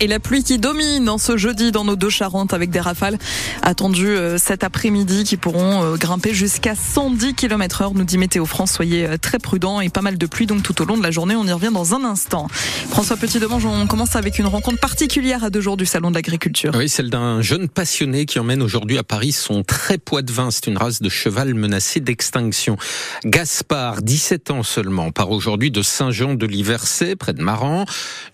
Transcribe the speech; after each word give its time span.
Et 0.00 0.08
la 0.08 0.18
pluie 0.18 0.42
qui 0.42 0.58
domine 0.58 1.08
en 1.08 1.18
ce 1.18 1.36
jeudi 1.36 1.70
dans 1.70 1.84
nos 1.84 1.94
deux 1.94 2.10
Charentes 2.10 2.52
avec 2.52 2.70
des 2.70 2.80
rafales 2.80 3.16
attendues 3.62 4.08
euh, 4.08 4.36
cet 4.36 4.64
après-midi 4.64 5.22
qui 5.22 5.36
pourront 5.36 5.84
euh, 5.84 5.96
grimper 5.96 6.34
jusqu'à 6.34 6.74
110 6.74 7.34
km 7.34 7.82
heure, 7.82 7.94
nous 7.94 8.02
dit 8.02 8.18
Météo 8.18 8.44
France. 8.44 8.72
Soyez 8.72 9.06
euh, 9.06 9.18
très 9.18 9.38
prudents 9.38 9.80
et 9.80 9.88
pas 9.88 10.02
mal 10.02 10.18
de 10.18 10.26
pluie 10.26 10.46
donc 10.46 10.64
tout 10.64 10.82
au 10.82 10.84
long 10.84 10.96
de 10.96 11.02
la 11.04 11.12
journée. 11.12 11.36
On 11.36 11.44
y 11.46 11.52
revient 11.52 11.70
dans 11.72 11.94
un 11.94 12.02
instant. 12.02 12.48
François 12.90 13.16
Petit-Demange, 13.16 13.66
on 13.66 13.86
commence 13.86 14.16
avec 14.16 14.40
une 14.40 14.46
rencontre 14.46 14.80
particulière 14.80 15.44
à 15.44 15.50
deux 15.50 15.60
jours 15.60 15.76
du 15.76 15.86
Salon 15.86 16.10
de 16.10 16.16
l'Agriculture. 16.16 16.72
Oui, 16.76 16.88
celle 16.88 17.08
d'un 17.08 17.40
jeune 17.40 17.68
passionné 17.68 18.26
qui 18.26 18.40
emmène 18.40 18.62
aujourd'hui 18.64 18.98
à 18.98 19.04
Paris 19.04 19.30
son 19.30 19.62
très 19.62 19.98
poids 19.98 20.22
de 20.22 20.32
vin. 20.32 20.50
C'est 20.50 20.66
une 20.66 20.76
race 20.76 21.02
de 21.02 21.08
cheval 21.08 21.54
menacée 21.54 22.00
d'extinction. 22.00 22.76
Gaspard, 23.24 24.02
17 24.02 24.50
ans 24.50 24.64
seulement, 24.64 25.12
part 25.12 25.30
aujourd'hui 25.30 25.70
de 25.70 25.82
Saint-Jean 25.82 26.34
de 26.34 26.46
Liversay, 26.46 27.14
près 27.14 27.32
de 27.32 27.42
Maran. 27.42 27.84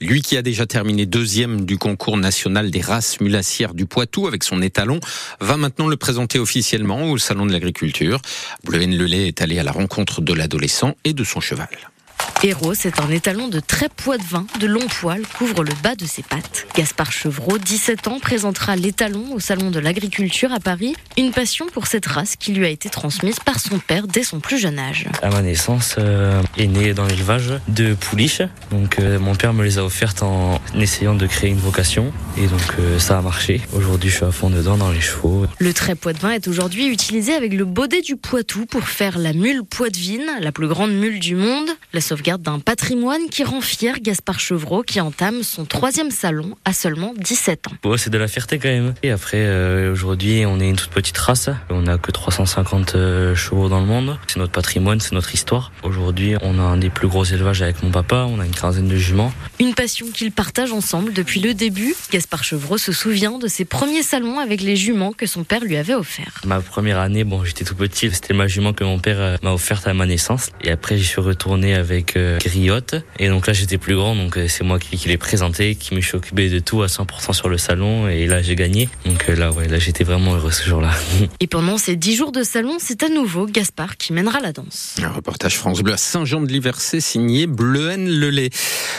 Lui 0.01 0.23
qui 0.23 0.39
a 0.39 0.43
déjà 0.43 0.65
terminé 0.65 1.05
deuxième 1.05 1.34
du 1.35 1.79
concours 1.79 2.17
national 2.17 2.71
des 2.71 2.81
races 2.81 3.21
mulassières 3.21 3.75
du 3.75 3.87
Poitou 3.87 4.29
avec 4.29 4.45
son 4.45 4.63
étalon, 4.63 5.01
va 5.41 5.57
maintenant 5.57 5.89
le 5.89 5.97
présenter 5.97 6.39
officiellement 6.39 7.11
au 7.11 7.19
Salon 7.19 7.45
de 7.47 7.53
l'Agriculture. 7.53 8.21
Bleuhen 8.65 8.97
Lelay 8.97 9.27
est 9.27 9.43
allé 9.43 9.59
à 9.59 9.65
la 9.65 9.73
rencontre 9.73 10.21
de 10.21 10.33
l'adolescent 10.33 10.95
et 11.05 11.13
de 11.13 11.25
son 11.25 11.41
cheval. 11.41 11.94
Héros, 12.43 12.75
c'est 12.75 13.01
un 13.01 13.09
étalon 13.09 13.49
de 13.49 13.59
très 13.59 13.89
poids 13.89 14.19
de 14.19 14.23
vin, 14.23 14.45
de 14.61 14.67
long 14.67 14.87
poil, 15.01 15.23
couvre 15.39 15.65
le 15.65 15.73
bas 15.83 15.95
de 15.95 16.05
ses 16.05 16.23
pattes. 16.23 16.67
Gaspard 16.77 17.11
Chevreau, 17.11 17.57
17 17.57 18.07
ans, 18.09 18.19
présentera 18.21 18.77
l'étalon 18.77 19.33
au 19.33 19.41
Salon 19.41 19.71
de 19.71 19.79
l'Agriculture 19.79 20.53
à 20.53 20.61
Paris, 20.61 20.95
une 21.17 21.33
passion 21.33 21.67
pour 21.73 21.87
cette 21.87 22.05
race 22.05 22.37
qui 22.37 22.53
lui 22.53 22.67
a 22.67 22.69
été 22.69 22.91
transmise 22.91 23.41
par 23.41 23.59
son 23.59 23.79
père 23.79 24.07
dès 24.07 24.25
son 24.25 24.41
plus 24.41 24.59
jeune 24.59 24.79
âge. 24.79 25.09
À 25.23 25.31
ma 25.31 25.41
naissance, 25.41 25.97
euh, 25.99 26.43
est 26.59 26.67
né 26.67 26.93
dans 26.93 27.07
l'élevage 27.07 27.55
de 27.69 27.95
pouliches. 27.95 28.43
Donc 28.71 28.99
euh, 28.99 29.19
mon 29.19 29.35
père 29.35 29.55
me 29.55 29.65
les 29.65 29.79
a 29.79 29.85
offertes 29.85 30.23
en 30.23 30.61
essayant 30.79 31.15
de 31.15 31.27
créer 31.27 31.49
une 31.49 31.59
vocation 31.59 32.13
et 32.37 32.47
donc 32.47 32.75
euh, 32.79 32.99
ça 32.99 33.17
a 33.17 33.23
marché. 33.23 33.63
Aujourd'hui, 33.73 34.11
je 34.11 34.17
suis 34.17 34.25
à 34.25 34.33
fond 34.33 34.51
dedans 34.51 34.77
dans 34.77 34.91
les 34.91 35.01
chevaux. 35.01 35.47
Le 35.59 35.73
très 35.73 35.95
poids 35.95 36.13
de 36.13 36.19
vin 36.19 36.33
est 36.33 36.47
aujourd'hui 36.47 36.89
utilisé 36.89 37.33
avec 37.33 37.55
le 37.55 37.65
baudet 37.65 38.03
du 38.03 38.17
Poitou 38.17 38.67
pour 38.67 38.83
faire 38.83 39.19
la 39.19 39.33
mule 39.33 39.63
poitevine, 39.65 40.27
la 40.41 40.53
plus 40.53 40.69
grande 40.69 40.93
mule 40.93 41.21
du 41.21 41.37
monde. 41.37 41.71
La 41.95 42.03
sauvegarde 42.05 42.43
d'un 42.43 42.61
patrimoine 42.61 43.29
qui 43.31 43.45
rend 43.45 43.61
fier 43.61 44.01
Gaspard 44.01 44.39
Chevreau 44.39 44.83
qui 44.83 45.01
entame 45.01 45.43
son 45.43 45.65
troisième 45.65 46.11
salon 46.11 46.57
à 46.65 46.73
seulement 46.73 47.15
17 47.17 47.69
ans. 47.69 47.97
c'est 47.97 48.11
de 48.11 48.19
la 48.19 48.29
fierté 48.29 48.59
quand 48.59 48.69
même. 48.69 48.95
Et 49.03 49.11
après, 49.11 49.39
euh, 49.41 49.93
aujourd'hui, 49.93 50.45
on 50.47 50.61
est 50.61 50.69
une 50.69 50.77
toute 50.77 50.91
petite 50.91 51.17
race. 51.17 51.49
On 51.71 51.83
n'a 51.83 51.97
que 51.97 52.13
350 52.13 52.95
euh, 52.95 53.35
chevaux 53.35 53.69
dans 53.69 53.81
le 53.81 53.87
monde. 53.87 54.19
C'est 54.27 54.39
notre 54.39 54.53
patrimoine, 54.53 55.01
c'est 55.01 55.13
notre 55.13 55.33
histoire. 55.35 55.73
Aujourd'hui, 55.83 56.37
on 56.43 56.59
a 56.59 56.63
un 56.63 56.77
des 56.77 56.91
plus 56.91 57.09
gros 57.09 57.25
élevages 57.25 57.63
avec 57.63 57.83
mon 57.83 57.91
papa. 57.91 58.27
On 58.29 58.39
a 58.39 58.45
une 58.45 58.55
quinzaine 58.55 58.89
de 58.89 58.97
juments. 58.97 59.33
Une 59.59 59.75
passion 59.75 60.07
qu'ils 60.13 60.33
partagent 60.33 60.73
ensemble 60.73 61.13
depuis 61.15 61.41
le 61.41 61.55
début. 61.55 61.95
Gaspard 62.13 62.45
Chevreau 62.45 62.77
se 62.77 62.93
souvient 62.93 63.39
de 63.39 63.49
ses 63.49 63.65
premiers 63.65 64.03
salons 64.03 64.39
avec 64.39 64.61
les 64.61 64.77
juments 64.77 65.13
que 65.13 65.27
son 65.27 65.45
père 65.45 65.65
lui 65.65 65.77
avait 65.77 65.95
offerts. 65.95 66.43
Ma 66.45 66.61
première 66.61 66.99
année, 66.99 67.25
bon, 67.25 67.45
j'étais 67.45 67.65
tout 67.65 67.77
petit. 67.77 68.11
C'était 68.13 68.35
ma 68.35 68.47
jument 68.47 68.75
que 68.75 68.85
mon 68.85 68.99
père 68.99 69.21
euh, 69.21 69.37
m'a 69.43 69.53
offerte 69.53 69.87
à 69.87 69.95
ma 69.95 70.05
naissance. 70.05 70.51
Et 70.63 70.71
après, 70.71 70.99
j'y 70.99 71.05
suis 71.05 71.21
retourné 71.23 71.75
avec 71.75 71.94
griotte. 72.03 72.97
Et 73.19 73.29
donc 73.29 73.47
là, 73.47 73.53
j'étais 73.53 73.79
plus 73.79 73.95
grand, 73.95 74.15
donc 74.15 74.37
euh, 74.37 74.49
c'est 74.49 74.65
moi 74.65 74.79
qui, 74.79 74.97
qui 74.97 75.09
l'ai 75.09 75.19
présenté, 75.19 75.75
qui 75.75 75.95
me 75.95 76.01
suis 76.01 76.17
occupé 76.17 76.49
de 76.49 76.59
tout 76.59 76.83
à 76.83 76.87
100% 76.87 77.33
sur 77.33 77.49
le 77.49 77.59
salon. 77.59 78.09
Et 78.09 78.27
là, 78.27 78.43
j'ai 78.43 78.57
gagné. 78.57 78.89
Donc 79.07 79.29
euh, 79.29 79.37
là, 79.37 79.53
ouais, 79.53 79.69
là, 79.69 79.79
j'étais 79.79 80.05
vraiment 80.05 80.35
heureux 80.35 80.51
ce 80.51 80.65
jour-là. 80.65 80.91
Et 81.41 81.47
pendant 81.47 81.79
ces 81.79 81.97
dix 81.97 82.17
jours 82.17 82.33
de 82.33 82.43
salon, 82.43 82.77
c'est 82.79 83.03
à 83.03 83.09
nouveau 83.09 83.47
Gaspard 83.47 83.97
qui 83.97 84.13
mènera 84.13 84.41
la 84.41 84.53
danse. 84.53 84.97
Un 85.03 85.09
reportage 85.09 85.57
France 85.57 85.83
Bleu 85.83 85.93
à 85.93 85.97
Saint-Jean-de-Liversay 85.97 87.01
signé 87.01 87.47
Bleuhen 87.47 88.09
Lelay. 88.09 88.51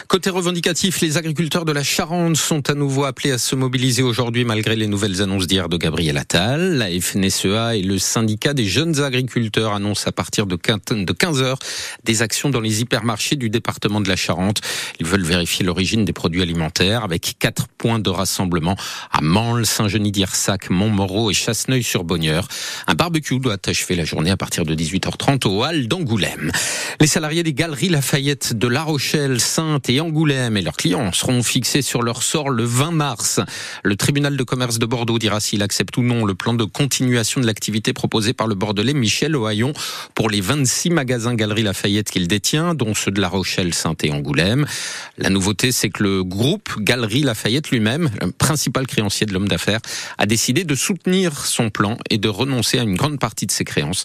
Côté 0.08 0.30
revendicatif, 0.30 1.02
les 1.02 1.18
agriculteurs 1.18 1.66
de 1.66 1.72
la 1.72 1.84
Charente 1.84 2.38
sont 2.38 2.70
à 2.70 2.74
nouveau 2.74 3.06
appelés 3.06 3.32
à 3.32 3.38
se 3.38 3.56
mobiliser 3.56 4.04
aujourd'hui 4.04 4.46
malgré 4.46 4.76
les 4.76 4.88
nouvelles 4.88 5.22
annonces 5.22 5.48
d'hier 5.48 5.70
de 5.70 5.78
Gabriel 5.78 6.18
Attal. 6.18 6.78
La 6.78 6.88
FNSEA 6.90 7.76
et 7.76 7.82
le 7.82 7.98
syndicat 7.98 8.54
des 8.54 8.66
jeunes 8.66 9.02
agriculteurs 9.02 9.74
annoncent 9.74 10.08
à 10.08 10.12
partir 10.12 10.46
de 10.46 10.56
15 10.56 11.42
heures 11.42 11.60
des 12.04 12.22
actions 12.22 12.50
dans 12.50 12.60
les 12.60 12.82
hypermarchés 12.86 13.36
du 13.36 13.50
département 13.50 14.00
de 14.00 14.08
la 14.08 14.16
Charente. 14.16 14.62
Ils 15.00 15.08
veulent 15.08 15.24
vérifier 15.24 15.66
l'origine 15.66 16.06
des 16.06 16.14
produits 16.14 16.44
alimentaires 16.44 17.04
avec 17.04 17.36
quatre 17.40 17.68
points 17.68 17.98
de 17.98 18.10
rassemblement 18.12 18.76
à 19.12 19.22
Mansle, 19.22 19.66
Saint-Genis 19.66 20.12
d'Irsac, 20.12 20.70
Montmoreau 20.70 21.32
et 21.32 21.34
Chasseneuil-sur-Bonnieure. 21.34 22.48
Un 22.86 22.94
barbecue 22.94 23.40
doit 23.40 23.58
achever 23.66 23.96
la 23.96 24.06
journée 24.06 24.30
à 24.30 24.38
partir 24.38 24.66
de 24.66 24.76
18h30 24.76 25.48
au 25.48 25.64
hall 25.64 25.88
d'Angoulême. 25.88 26.52
Les 27.02 27.08
salariés 27.08 27.42
des 27.42 27.54
galeries 27.54 27.90
Lafayette 27.90 28.54
de 28.54 28.68
La 28.68 28.84
Rochelle, 28.84 29.42
Sainte 29.42 29.90
et 29.90 30.00
Angoulême 30.00 30.58
et 30.58 30.62
leurs 30.62 30.78
clients 30.78 31.12
seront 31.12 31.42
fixés 31.42 31.82
sur 31.82 32.04
leur 32.04 32.22
sort 32.22 32.50
le 32.50 32.64
20 32.64 32.92
mars. 32.92 33.40
Le 33.84 33.96
tribunal 33.96 34.38
de 34.38 34.44
commerce 34.44 34.78
de 34.78 34.86
Bordeaux 34.86 35.18
dira 35.18 35.40
s'il 35.40 35.64
accepte 35.64 35.98
ou 35.98 36.04
non 36.04 36.24
le 36.24 36.36
plan 36.36 36.54
de 36.54 36.66
continuation 36.66 37.42
de 37.42 37.48
l'activité 37.48 37.94
proposé 37.94 38.34
par 38.34 38.46
le 38.46 38.54
Bordelais 38.54 38.94
Michel 38.94 39.36
Ohaillon 39.36 39.74
pour 40.14 40.30
les 40.30 40.42
26 40.42 40.92
magasins 40.92 41.34
Galeries 41.34 41.64
Lafayette 41.64 42.12
qu'il 42.12 42.28
détient, 42.28 42.75
dont 42.76 42.94
ceux 42.94 43.12
de 43.12 43.22
La 43.22 43.28
Rochelle, 43.28 43.74
Saint 43.74 43.96
et 44.04 44.12
Angoulême. 44.12 44.66
La 45.18 45.30
nouveauté, 45.30 45.72
c'est 45.72 45.90
que 45.90 46.04
le 46.04 46.24
groupe 46.24 46.80
Galerie 46.80 47.24
Lafayette 47.24 47.72
lui-même, 47.72 48.10
le 48.22 48.32
principal 48.32 48.88
créancier 48.88 49.26
de 49.26 49.34
l'homme 49.34 49.48
d'affaires, 49.48 49.80
a 50.18 50.26
décidé 50.26 50.64
de 50.64 50.76
soutenir 50.76 51.46
son 51.46 51.70
plan 51.70 51.98
et 52.10 52.18
de 52.18 52.28
renoncer 52.28 52.80
à 52.80 52.84
une 52.84 52.96
grande 52.96 53.20
partie 53.20 53.46
de 53.46 53.52
ses 53.52 53.64
créances. 53.64 54.04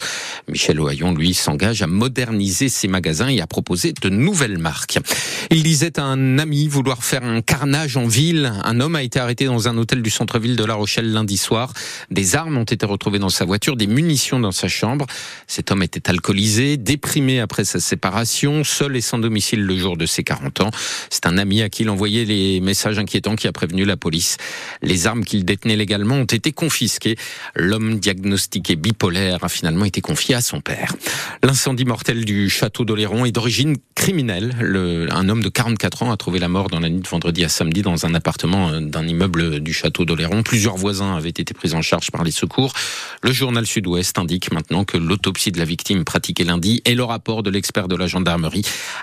Michel 0.49 0.81
Ohaillon, 0.81 1.15
lui, 1.15 1.35
s'engage 1.35 1.83
à 1.83 1.87
moderniser 1.87 2.69
ses 2.69 2.89
magasins 2.89 3.29
et 3.29 3.41
à 3.41 3.47
proposer 3.47 3.93
de 3.93 4.09
nouvelles 4.09 4.59
marques. 4.59 4.99
Il 5.51 5.63
disait 5.63 5.99
à 5.99 6.05
un 6.05 6.39
ami 6.39 6.69
vouloir 6.69 7.03
faire 7.03 7.25
un 7.25 7.43
carnage 7.43 7.97
en 7.97 8.07
ville. 8.07 8.53
Un 8.65 8.81
homme 8.81 8.97
a 8.97 9.03
été 9.03 9.19
arrêté 9.19 9.47
dans 9.47 9.69
un 9.69 9.77
hôtel 9.77 10.03
du 10.03 10.11
centre-ville 10.11 10.57
de 10.57 10.65
La 10.65 10.75
Rochelle 10.75 11.13
lundi 11.13 11.37
soir. 11.37 11.73
Des 12.11 12.37
armes 12.37 12.57
ont 12.57 12.65
été 12.65 12.87
retrouvées 12.87 13.19
dans 13.19 13.29
sa 13.29 13.45
voiture, 13.45 13.77
des 13.77 13.87
munitions 13.87 14.41
dans 14.41 14.53
sa 14.53 14.69
chambre. 14.69 15.07
Cet 15.47 15.71
homme 15.71 15.83
était 15.83 16.09
alcoolisé, 16.09 16.77
déprimé 16.77 17.41
après 17.41 17.65
sa 17.65 17.81
séparation, 17.81 18.59
seul 18.65 19.00
sans 19.03 19.19
domicile 19.19 19.62
le 19.62 19.76
jour 19.76 19.97
de 19.97 20.06
ses 20.06 20.22
40 20.22 20.60
ans. 20.60 20.71
C'est 21.10 21.26
un 21.26 21.38
ami 21.38 21.62
à 21.62 21.69
qui 21.69 21.81
il 21.81 21.88
envoyait 21.88 22.25
les 22.25 22.60
messages 22.60 22.98
inquiétants 22.98 23.37
qui 23.37 23.48
a 23.48 23.53
prévenu 23.53 23.84
la 23.84 23.97
police. 23.97 24.37
Les 24.82 25.06
armes 25.06 25.25
qu'il 25.25 25.44
détenait 25.44 25.76
légalement 25.76 26.16
ont 26.16 26.25
été 26.25 26.53
confisquées. 26.53 27.16
L'homme 27.54 27.98
diagnostiqué 27.98 28.76
bipolaire 28.76 29.43
a 29.43 29.48
finalement 29.48 29.84
été 29.84 30.00
confié 30.00 30.34
à 30.34 30.41
son 30.41 30.60
père. 30.60 30.94
L'incendie 31.43 31.84
mortel 31.84 32.25
du 32.25 32.50
château 32.50 32.84
d'Oléron 32.84 33.25
est 33.25 33.32
d'origine 33.32 33.76
criminelle. 33.94 34.54
Le, 34.60 35.09
un 35.10 35.28
homme 35.28 35.42
de 35.42 35.48
44 35.48 36.03
ans 36.03 36.12
a 36.12 36.16
trouvé 36.16 36.38
la 36.38 36.48
mort 36.48 36.69
dans 36.69 36.81
la 36.81 36.91
nuit 36.91 37.00
de 37.00 37.09
vendredi 37.09 37.44
à 37.44 37.48
samedi 37.48 37.82
dans 37.82 38.04
un 38.04 38.15
appartement 38.15 38.71
euh, 38.71 38.81
d'un 38.81 39.06
immeuble 39.06 39.60
du 39.60 39.72
château 39.72 40.04
d'Oléron. 40.04 40.42
Plusieurs 40.42 40.77
voisins 40.77 41.16
avaient 41.16 41.28
été 41.28 41.54
pris 41.54 41.75
en 41.75 41.82
charge 41.82 42.10
par 42.10 42.25
les 42.25 42.31
secours. 42.31 42.72
Le 43.22 43.32
journal 43.32 43.66
Sud-Ouest 43.66 44.19
indique 44.19 44.53
maintenant 44.53 44.84
que 44.84 44.97
l'autopsie 44.97 45.53
de 45.53 45.59
la 45.59 45.65
victime 45.65 46.04
pratiquée 46.04 46.44
lundi 46.44 46.82
et 46.84 46.94
le 46.94 47.04
rapport 47.04 47.42
de 47.42 47.50
l'expert 47.50 47.88
de 47.88 47.97
la 47.97 48.06
gendarmerie 48.06 48.50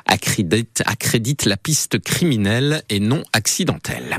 accrédite, 0.05 1.45
la 1.45 1.57
piste 1.57 1.99
criminelle 1.99 2.83
et 2.89 2.99
non 2.99 3.23
accidentelle. 3.33 4.17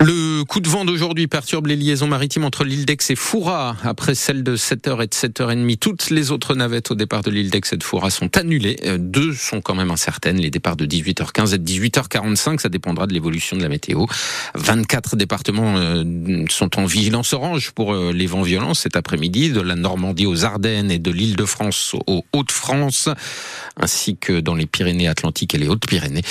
Le 0.00 0.12
coup 0.44 0.60
de 0.60 0.68
vent 0.68 0.84
d'aujourd'hui 0.84 1.26
perturbe 1.26 1.66
les 1.66 1.76
liaisons 1.76 2.06
maritimes 2.06 2.44
entre 2.44 2.64
l'île 2.64 2.86
d'Aix 2.86 2.96
et 3.10 3.16
Foura. 3.16 3.76
Après 3.84 4.14
celle 4.14 4.42
de 4.42 4.56
7h 4.56 5.02
et 5.02 5.06
de 5.06 5.14
7h30, 5.14 5.76
toutes 5.76 6.10
les 6.10 6.30
autres 6.30 6.54
navettes 6.54 6.90
au 6.90 6.94
départ 6.94 7.22
de 7.22 7.30
l'île 7.30 7.50
d'Aix 7.50 7.60
et 7.72 7.76
de 7.76 7.82
Foura 7.82 8.10
sont 8.10 8.36
annulées. 8.36 8.78
Euh, 8.84 8.98
deux 8.98 9.34
sont 9.34 9.60
quand 9.60 9.74
même 9.74 9.90
incertaines. 9.90 10.38
Les 10.38 10.50
départs 10.50 10.76
de 10.76 10.86
18h15 10.86 11.54
et 11.54 11.58
de 11.58 11.64
18h45, 11.64 12.60
ça 12.60 12.68
dépendra 12.68 13.06
de 13.06 13.12
l'évolution 13.12 13.56
de 13.56 13.62
la 13.62 13.68
météo. 13.68 14.06
24 14.54 15.16
départements 15.16 15.76
euh, 15.76 16.44
sont 16.48 16.78
en 16.78 16.86
vigilance 16.86 17.32
orange 17.34 17.72
pour 17.72 17.92
euh, 17.92 18.12
les 18.12 18.26
vents 18.26 18.42
violents 18.42 18.74
cet 18.74 18.96
après-midi, 18.96 19.50
de 19.50 19.60
la 19.60 19.76
Normandie 19.76 20.26
aux 20.26 20.44
Ardennes 20.44 20.90
et 20.90 20.98
de 20.98 21.10
l'île 21.10 21.36
de 21.36 21.44
France 21.44 21.94
aux 22.06 22.24
Hauts-de-France, 22.32 23.08
ainsi 23.76 24.16
que 24.16 24.40
dans 24.40 24.54
les 24.54 24.66
Pyrénées-Atlantiques 24.66 25.54
et 25.54 25.58
les 25.58 25.68
Hautes-Pyrénées. 25.68 26.22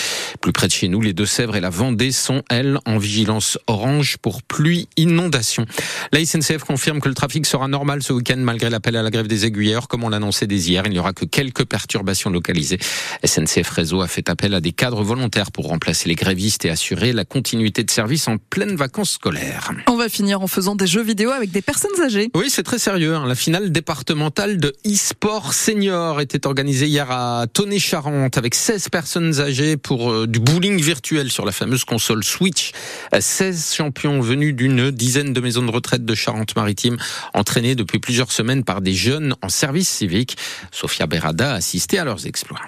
Plus 0.41 0.53
près 0.53 0.67
de 0.67 0.71
chez 0.71 0.87
nous, 0.87 1.01
les 1.01 1.13
Deux-Sèvres 1.13 1.55
et 1.55 1.61
la 1.61 1.69
Vendée 1.69 2.11
sont, 2.11 2.41
elles, 2.49 2.79
en 2.85 2.97
vigilance 2.97 3.59
orange 3.67 4.00
pour 4.21 4.43
pluie 4.43 4.87
inondation. 4.97 5.65
La 6.11 6.23
SNCF 6.23 6.63
confirme 6.65 6.99
que 6.99 7.09
le 7.09 7.15
trafic 7.15 7.45
sera 7.45 7.67
normal 7.67 8.03
ce 8.03 8.13
week-end 8.13 8.37
malgré 8.37 8.69
l'appel 8.69 8.95
à 8.95 9.03
la 9.03 9.09
grève 9.09 9.27
des 9.27 9.45
aiguilleurs. 9.45 9.87
Comme 9.87 10.03
on 10.03 10.09
l'annonçait 10.09 10.47
dès 10.47 10.57
hier, 10.57 10.83
il 10.85 10.91
n'y 10.91 10.99
aura 10.99 11.13
que 11.13 11.25
quelques 11.25 11.65
perturbations 11.65 12.29
localisées. 12.29 12.79
SNCF 13.23 13.69
Réseau 13.69 14.01
a 14.01 14.07
fait 14.07 14.29
appel 14.29 14.53
à 14.53 14.61
des 14.61 14.71
cadres 14.71 15.03
volontaires 15.03 15.51
pour 15.51 15.67
remplacer 15.67 16.09
les 16.09 16.15
grévistes 16.15 16.65
et 16.65 16.69
assurer 16.69 17.13
la 17.13 17.25
continuité 17.25 17.83
de 17.83 17.91
service 17.91 18.27
en 18.27 18.37
pleine 18.37 18.75
vacances 18.75 19.11
scolaires. 19.11 19.71
On 19.87 19.97
va 19.97 20.09
finir 20.09 20.41
en 20.41 20.47
faisant 20.47 20.75
des 20.75 20.87
jeux 20.87 21.03
vidéo 21.03 21.29
avec 21.31 21.51
des 21.51 21.61
personnes 21.61 22.01
âgées. 22.03 22.29
Oui, 22.35 22.49
c'est 22.49 22.63
très 22.63 22.79
sérieux. 22.79 23.15
Hein. 23.15 23.27
La 23.27 23.35
finale 23.35 23.71
départementale 23.71 24.57
de 24.57 24.73
e-sport 24.85 25.53
senior 25.53 26.21
était 26.21 26.47
organisée 26.47 26.87
hier 26.87 27.09
à 27.11 27.45
Tonnet-Charente 27.51 28.37
avec 28.37 28.55
16 28.55 28.89
personnes 28.89 29.39
âgées 29.39 29.77
pour 29.77 30.11
euh, 30.11 30.27
du 30.27 30.39
bowling 30.39 30.81
virtuel 30.81 31.29
sur 31.29 31.45
la 31.45 31.51
fameuse 31.51 31.85
console 31.85 32.23
Switch. 32.23 32.71
16 33.17 33.73
champions 33.75 33.90
venus 34.21 34.55
d'une 34.55 34.91
dizaine 34.91 35.33
de 35.33 35.41
maisons 35.41 35.63
de 35.63 35.71
retraite 35.71 36.05
de 36.05 36.15
Charente-Maritime, 36.15 36.97
entraînés 37.33 37.75
depuis 37.75 37.99
plusieurs 37.99 38.31
semaines 38.31 38.63
par 38.63 38.81
des 38.81 38.93
jeunes 38.93 39.35
en 39.41 39.49
service 39.49 39.89
civique. 39.89 40.37
Sophia 40.71 41.07
Berada 41.07 41.51
a 41.51 41.55
assisté 41.55 41.99
à 41.99 42.05
leurs 42.05 42.27
exploits. 42.27 42.61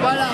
Voilà. 0.00 0.30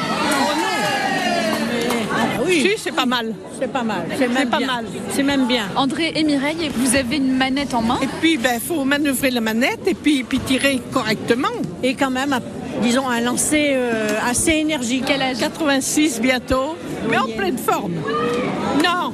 Ah 2.10 2.40
oui, 2.44 2.62
Si, 2.62 2.82
c'est 2.82 2.94
pas 2.94 3.06
mal. 3.06 3.34
C'est 3.60 3.72
pas 3.72 3.82
mal. 3.82 4.06
C'est 4.18 4.28
même 4.28 4.48
pas 4.48 4.58
bien. 4.58 4.66
mal. 4.66 4.84
C'est 5.10 5.22
même 5.22 5.46
bien. 5.46 5.68
André 5.76 6.12
et 6.14 6.24
Mireille, 6.24 6.70
vous 6.74 6.96
avez 6.96 7.16
une 7.16 7.36
manette 7.36 7.74
en 7.74 7.82
main? 7.82 7.98
Et 8.02 8.08
puis, 8.20 8.34
il 8.34 8.40
ben, 8.40 8.60
faut 8.60 8.84
manœuvrer 8.84 9.30
la 9.30 9.40
manette 9.40 9.86
et 9.86 9.94
puis, 9.94 10.24
puis 10.24 10.40
tirer 10.40 10.80
correctement. 10.92 11.48
Et 11.82 11.94
quand 11.94 12.10
même, 12.10 12.38
disons, 12.82 13.08
un 13.08 13.20
lancer 13.20 13.72
euh, 13.72 14.08
assez 14.28 14.52
énergique. 14.52 15.04
Quel 15.06 15.22
âge? 15.22 15.38
86 15.38 16.20
bientôt, 16.20 16.76
mais 17.08 17.18
en 17.18 17.26
pleine 17.26 17.58
forme. 17.58 17.92
Non 18.84 19.12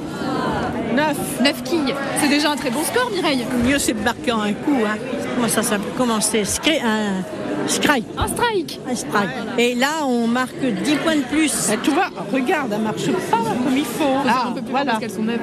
9. 0.95 1.17
9 1.43 1.63
quilles. 1.63 1.93
C'est 2.21 2.29
déjà 2.29 2.51
un 2.51 2.55
très 2.55 2.69
bon 2.69 2.83
score, 2.83 3.11
Mireille. 3.11 3.45
Mieux, 3.65 3.79
c'est 3.79 3.93
de 3.93 3.99
marquer 4.01 4.31
en 4.31 4.41
un 4.41 4.53
coup. 4.53 4.77
Hein. 4.85 4.97
Comment 5.35 5.47
ça 5.47 5.61
s'appelle? 5.63 5.87
Comment 5.97 6.21
c'est? 6.21 6.43
Scri- 6.43 6.81
Un 6.83 7.23
strike. 7.67 8.05
Un 8.17 8.27
strike. 8.27 8.79
Un 8.89 8.95
strike. 8.95 9.29
Et 9.57 9.75
là, 9.75 10.05
on 10.07 10.27
marque 10.27 10.55
10 10.59 10.95
points 10.97 11.15
de 11.17 11.21
plus. 11.23 11.51
Ben, 11.69 11.77
tu 11.83 11.91
vois, 11.91 12.09
regarde, 12.31 12.71
elle 12.73 12.81
marche 12.81 13.07
pas 13.29 13.37
comme 13.37 13.75
il 13.77 13.83
faut. 13.85 14.03
Ah, 14.27 14.43
Ah, 14.45 14.47
un 14.49 14.51
peu 14.53 14.61
plus 14.61 14.71
voilà. 14.71 14.85
parce 14.85 14.99
qu'elles 14.99 15.11
sont 15.11 15.23
neuves. 15.23 15.39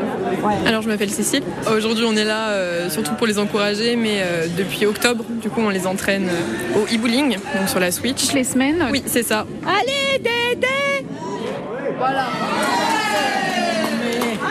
Alors 0.66 0.82
je 0.82 0.88
m'appelle 0.88 1.10
Cécile. 1.10 1.42
Aujourd'hui 1.74 2.04
on 2.06 2.14
est 2.16 2.24
là 2.24 2.48
euh, 2.50 2.88
surtout 2.90 3.12
pour 3.14 3.26
les 3.26 3.38
encourager, 3.38 3.96
mais 3.96 4.20
euh, 4.22 4.46
depuis 4.56 4.86
octobre, 4.86 5.24
du 5.28 5.48
coup 5.50 5.60
on 5.60 5.70
les 5.70 5.86
entraîne 5.86 6.28
euh, 6.28 6.78
au 6.80 6.84
e-bowling, 6.94 7.32
donc 7.34 7.68
sur 7.68 7.80
la 7.80 7.90
Switch. 7.90 8.22
Toutes 8.26 8.34
les 8.34 8.44
semaines. 8.44 8.86
Oui, 8.90 9.02
c'est 9.06 9.22
ça. 9.22 9.46
Allez, 9.66 10.18
Dédé 10.18 11.06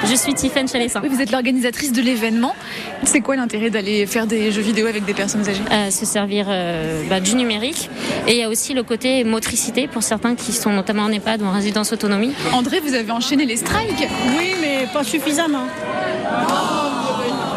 Je 0.09 0.15
suis 0.15 0.33
Tiffaine 0.33 0.68
Chalessin. 0.68 1.00
Oui, 1.03 1.09
vous 1.09 1.21
êtes 1.21 1.31
l'organisatrice 1.31 1.92
de 1.92 2.01
l'événement. 2.01 2.56
C'est 3.03 3.21
quoi 3.21 3.36
l'intérêt 3.36 3.69
d'aller 3.69 4.06
faire 4.07 4.25
des 4.27 4.51
jeux 4.51 4.62
vidéo 4.62 4.88
avec 4.88 5.06
des 5.06 5.13
personnes 5.13 5.48
âgées? 5.48 5.62
À 5.69 5.92
se 5.92 6.06
servir 6.06 6.48
euh, 6.50 7.03
bah, 7.09 7.19
du 7.19 7.36
numérique. 7.36 7.89
Et 8.27 8.31
il 8.33 8.38
y 8.38 8.44
a 8.44 8.50
aussi 8.50 8.74
le 8.74 8.83
côté 8.83 9.24
motricité 9.24 9.88
pour 9.88 10.01
certains 10.03 10.36
qui 10.36 10.53
sont 10.53 10.71
notamment 10.71 11.03
en 11.03 11.12
EHPAD 11.12 11.42
ou 11.44 11.45
en 11.45 11.51
résidence 11.51 11.94
autonomie. 11.94 12.33
André, 12.53 12.80
vous 12.80 12.94
avez 12.95 13.12
enchaîné 13.12 13.45
les 13.45 13.57
strikes. 13.57 14.07
Oui, 14.38 14.53
mais 14.59 14.88
pas 14.92 15.03
suffisamment. 15.03 15.65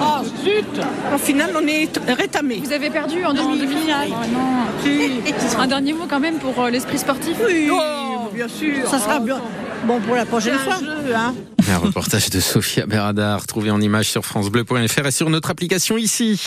Oh, 0.02 0.24
zut 0.44 0.80
Au 1.14 1.18
final, 1.18 1.50
on 1.60 1.66
est 1.66 1.88
rétamés. 2.08 2.60
Vous 2.62 2.72
avez 2.72 2.90
perdu 2.90 3.24
en 3.24 3.32
demi-finale. 3.32 4.08
Oh 4.10 4.14
non. 4.32 5.60
Un 5.60 5.66
dernier 5.66 5.94
mot 5.94 6.04
quand 6.08 6.20
même 6.20 6.36
pour 6.36 6.62
euh, 6.62 6.70
l'esprit 6.70 6.98
sportif? 6.98 7.36
Oui, 7.44 7.68
Oh, 7.72 8.28
bien 8.34 8.48
sûr. 8.48 8.86
ça 8.90 8.98
sera 8.98 9.18
bien. 9.18 9.40
Bon 9.86 10.00
pour 10.00 10.14
la 10.14 10.24
prochaine 10.24 10.58
fois. 10.58 10.78
jeu, 10.78 11.14
hein. 11.14 11.34
Un 11.70 11.78
reportage 11.78 12.30
de 12.30 12.40
Sophia 12.40 12.86
Berada, 12.86 13.36
retrouvé 13.36 13.70
en 13.70 13.80
image 13.80 14.08
sur 14.08 14.24
francebleu.fr 14.24 15.06
et 15.06 15.10
sur 15.10 15.30
notre 15.30 15.50
application 15.50 15.96
ici. 15.96 16.40